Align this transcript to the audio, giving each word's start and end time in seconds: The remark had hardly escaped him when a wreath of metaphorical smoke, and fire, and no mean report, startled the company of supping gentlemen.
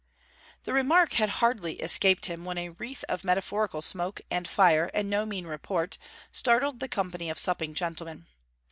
The 0.63 0.73
remark 0.73 1.13
had 1.13 1.29
hardly 1.29 1.75
escaped 1.79 2.25
him 2.25 2.43
when 2.43 2.57
a 2.57 2.69
wreath 2.69 3.03
of 3.07 3.23
metaphorical 3.23 3.83
smoke, 3.83 4.19
and 4.31 4.47
fire, 4.47 4.89
and 4.95 5.11
no 5.11 5.27
mean 5.27 5.45
report, 5.45 5.99
startled 6.31 6.79
the 6.79 6.87
company 6.89 7.29
of 7.29 7.37
supping 7.37 7.75
gentlemen. 7.75 8.25